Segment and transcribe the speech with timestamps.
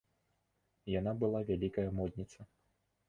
[0.99, 2.39] Яна была вялікая модніца.